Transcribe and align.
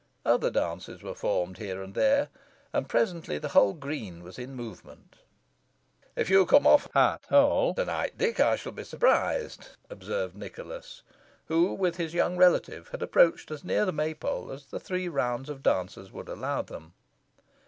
Other 0.25 0.49
dances 0.49 1.03
were 1.03 1.13
formed 1.13 1.59
here 1.59 1.79
and 1.83 1.93
there, 1.93 2.29
and 2.73 2.89
presently 2.89 3.37
the 3.37 3.49
whole 3.49 3.73
green 3.73 4.23
was 4.23 4.39
in 4.39 4.55
movement. 4.55 5.17
"If 6.15 6.27
you 6.27 6.47
come 6.47 6.65
off 6.65 6.91
heart 6.95 7.27
whole 7.29 7.75
to 7.75 7.85
night, 7.85 8.17
Dick, 8.17 8.39
I 8.39 8.55
shall 8.55 8.71
be 8.71 8.83
surprised," 8.83 9.67
observed 9.91 10.35
Nicholas, 10.35 11.03
who 11.45 11.75
with 11.75 11.97
his 11.97 12.15
young 12.15 12.35
relative 12.35 12.87
had 12.87 13.03
approached 13.03 13.51
as 13.51 13.63
near 13.63 13.85
the 13.85 13.91
May 13.91 14.15
pole 14.15 14.51
as 14.51 14.65
the 14.65 14.79
three 14.79 15.07
rounds 15.07 15.49
of 15.49 15.61
dancers 15.61 16.11
would 16.11 16.29
allow 16.29 16.63
them. 16.63 16.93